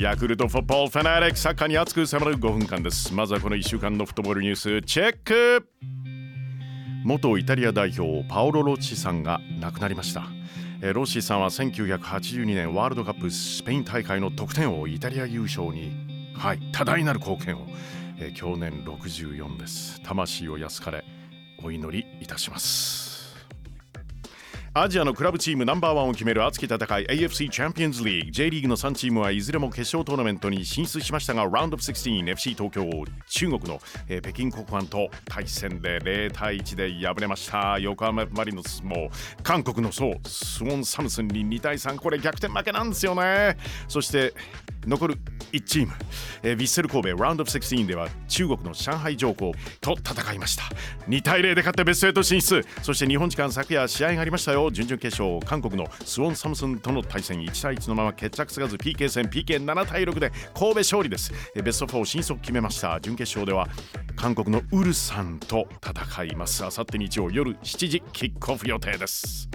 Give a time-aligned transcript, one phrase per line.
[0.00, 3.12] ヤクルトフォットボールファナリックサッカーに熱く迫る5分間です。
[3.12, 5.68] まずはこの1週間のフットボールニュースチェック。
[7.04, 10.20] 元イタリア代表パオロ・ロッチさんが亡くなりました。
[10.80, 17.66] ロッシーさんは1982年ワールドカップスペイン大会の得点王イタリア優勝にはい多大なる貢献を、
[18.20, 20.00] え去年64です。
[20.04, 21.04] 魂を安かれ
[21.64, 23.07] お祈りいたします。
[24.80, 32.88] アジアのクラブチームナンバーワンを決める熱き戦い AFC チャンピオンズリーグ J リーグの3チームはいずれも決勝トーナメントに進出しましたがラウンドオブ 16FC 東京
[33.26, 37.76] 中国の、えー、北京国安と対戦で0対1で敗れました。
[37.80, 39.10] 横浜マリノスも
[39.42, 43.56] 韓国のそうスウォン・サムスンに2対3これ逆転負けなんですよね。
[43.88, 44.32] そして
[44.86, 45.18] 残る
[45.52, 45.92] 1チーム、
[46.42, 50.64] えー、ヴィッセル神戸ラウンドオブ16では中国の上海上皇と戦いました。
[51.08, 52.64] 2対0で勝ってベスト8進出。
[52.82, 54.70] そして日本時間昨夜試合がありましたよ。
[54.70, 57.38] 準々決勝韓国のスウォン・サムスンとの対戦。
[57.40, 61.32] 1対1のまま決着つかず PK 戦 PK7 対6で神戸勝利です。
[61.54, 63.00] ベスト4進出を決めました。
[63.00, 63.68] 準決勝では
[64.16, 66.64] 韓国のウルサンと戦います。
[66.64, 69.48] あさって日曜夜7時キックオフ予定です。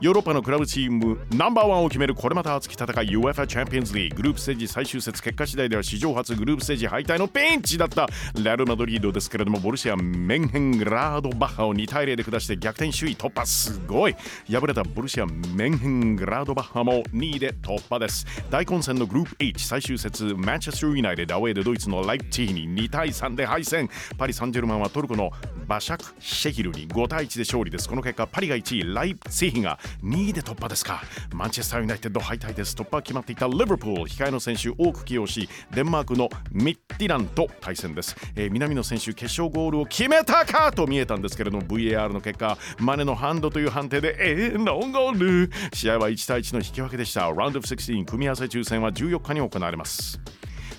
[0.00, 8.06] ヨーロッパのクラブチームナンバーワンを決めるこれまた熱き戦い UFA チャンピオンズリーグループステージ最終節結果次第では史上初グループステージ敗退のピンチだった。
[8.42, 13.44] レアル・マドリードですけれどもボルシア・メンヘングラードバッハを2対0で下して逆転首位突破。
[13.46, 14.16] すごい。
[14.50, 18.26] 敗れたボルシア・メンヘングラードバッハも2位で突破です。
[18.50, 23.88] 大混戦のグループ H 最終節マンチェスター・ユナイテッドアウェイでドイツのライプチーに2対3で敗戦。
[24.18, 25.30] パリ・サンジェルマンはトルコの
[25.66, 27.88] バシャク・シェヒルに5対1で勝利です。
[27.88, 31.02] この結果パリが1位ライプツィヒが2位で突破ですか。
[31.32, 32.74] マンチェスター・ユナイテッド敗退です。
[32.74, 34.02] 突破決まっていたリバプール。
[34.04, 47.30] 控えの選手多く起用しデンマークのミッティランと対戦です、えー、南野選手決勝ゴールを決めたかと見えたんですけれども VAR の結果マネのハンドという判定でえー、ノンゴール試合は1対1の引き分けでした。
[47.30, 50.20] ラウンドオブ16組み合わせ抽選は14日に行われます。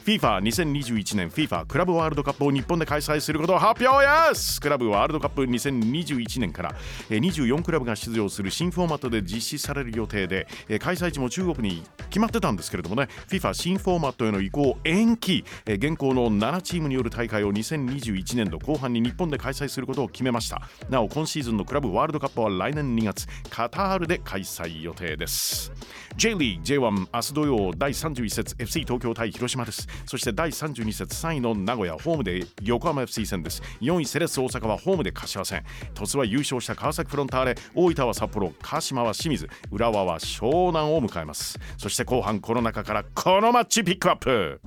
[0.05, 4.59] FIFA2021 年 FIFA クラブワールドカップを日本で開催することを発表です。
[4.59, 6.75] クラブワールドカップ2021年から
[7.09, 10.47] 24クラブが出場する新フォーマットで実施される予定で
[10.79, 20.63] 開催地も中国に決まってたんですけれどもね FIFA 新フォーマットへの移行延期現行の7チームによる大会を2021年度後半に日本で開催することを決めました。
[20.89, 25.71] なお今シーズンのクラブワールドカップは来年2月カタールで開催予定です。
[26.17, 29.87] J リーグ J1 明日土曜第31節 FC 東京対広島です。
[30.05, 33.61] そして第32節3位の名古屋ホームで横浜 FC 戦です。
[33.81, 35.63] 4位セレッソ大阪はホームで柏戦。
[35.93, 37.55] 鳥栖は優勝した川崎フロンターレ。
[37.75, 39.49] 大分は札幌鹿島は清水。
[39.71, 41.59] 浦和は湘南を迎えます。
[41.77, 44.61] そして後半この中からこのマッチピックアップ。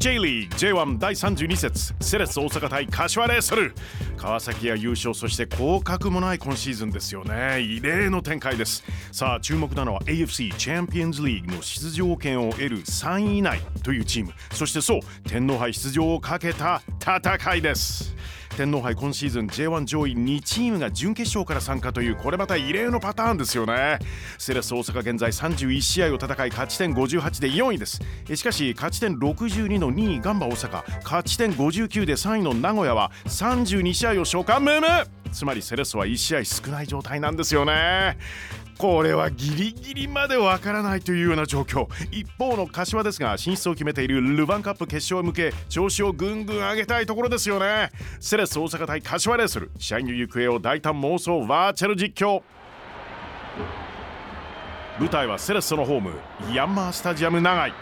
[0.00, 3.74] J リーグ J1 第32節セレッソ大阪対柏レイソル。
[4.16, 7.60] 川崎が優勝そして降格もない今シーズンですよね。
[7.60, 8.82] 異例の展開です。
[9.12, 14.32] さあ注目なのは AFC チャンピオンズリーグの出場権を得る3位以内というチーム。
[14.52, 18.16] そしてそう天皇杯出場をかけた戦いです。
[18.60, 23.98] 天皇杯今シーズン J1 上位2チームが準決勝から参加というこれまた異例のパターンですよね。
[24.36, 28.02] セレス大阪現在31試合を戦い勝ち点58で4位です。
[28.34, 31.00] しかし勝ち点62の2位ガンバ大阪。
[31.02, 38.18] 勝ち点59で3位の名古屋は32試合を召喚ムームつまりセレッソは1試合少ない状態なんですよね。
[38.80, 41.86] これはギリギリまでわからないというような状況。
[42.10, 47.90] 一方の柏ですが進出を決めているルヴァンカップ決勝へ向け調子をぐんぐん上げたいところですよね。
[48.20, 52.42] セレス大阪対柏レースル試合の行方を大胆妄想バーチャル実況。
[54.98, 56.12] 舞台はセレッソのホーム
[56.54, 57.74] ヤンマースタジアム長井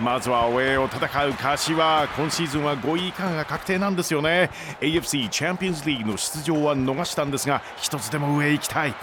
[0.00, 2.08] まずはアウェーを戦う柏。
[2.16, 4.50] 今シーズンは5位以下が確定なんですよね。
[4.80, 8.94] AFC チャンピオンズリーグの出場は逃したんですが一つでも上へ行きたい。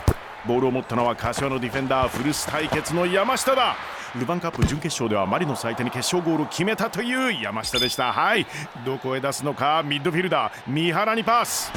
[0.45, 3.75] ボールを持ったのは柏のディフェンダーフルス対決の山下だ。
[4.15, 8.11] ルヴァンカップ準決勝ではマリノス相手に決勝ゴールを決めたという山下でした。
[8.11, 8.47] はい。
[8.85, 9.83] どこへ出すのか？
[9.85, 10.53] ミッドフィルダー。
[10.65, 11.71] 三原にパス。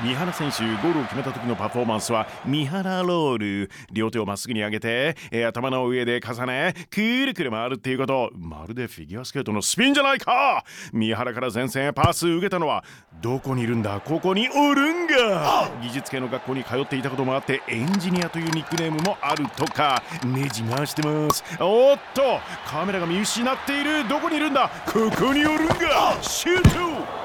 [0.00, 12.84] 三原選手ゴールを決めた時のパフォーマンスは三原ロール両手をまっすぐに上げて、えー、頭の上で重ねくるくる回るっていうことまるでフィギュアスケートのスピンじゃないか三原から前線へパス受けたのは
[13.20, 22.22] どこにいるんだここにおるんが技術系の学校に通っていたこともあってエンジニアというニックネームもあるとかネジ回してますおっと
[22.66, 27.17] カメラが見失っているどこにいるんだここにおるんがシュート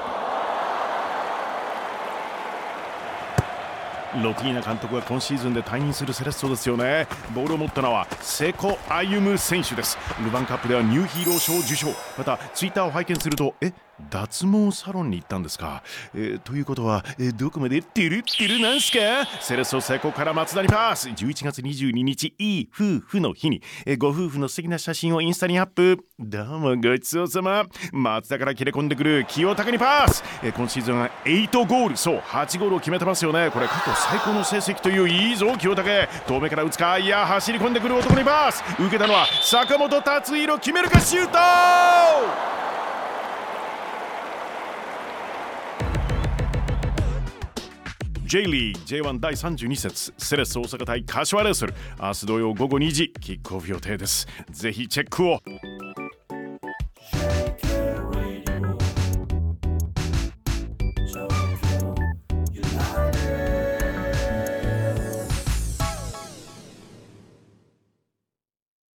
[4.22, 7.06] ロティーナ監督が今シーズンで退任するセレッソですよね。
[7.34, 9.98] ボールを持ったのは瀬古歩夢選手です。
[10.22, 11.88] ルヴァンカップではニューヒーロー賞受賞。
[12.16, 13.72] またツイッターを拝見するとえ？
[14.10, 15.82] 脱毛サロンに行ったんですか、
[16.14, 18.98] えー、ということは、えー、どこまでティルティルなんすか。
[19.40, 21.08] セレソセコから松田にパス。
[21.08, 25.98] 11月22日いい夫婦の日に、えー、ご夫婦の素敵な写真をインスタにアップ。
[26.18, 27.64] どうもごちそうさま。
[27.92, 31.96] 松田から切れ込んでくる清武にパス、えー、今シーズンは8ゴール。
[31.96, 33.50] そう8ゴールを決めてますよね。
[33.50, 36.98] これ過去最高の成績といういいぞ清武遠目から打つか。
[36.98, 38.62] いや走り込んでくる男にパス。
[38.78, 42.63] 受けたのは坂本達弘決めるかシュート
[48.34, 51.72] J リー J1 第32節セレッソ大阪対柏レッスル。
[52.02, 54.26] 明日土曜午後2時キックオフ予定です。
[54.50, 55.40] ぜひチェックを。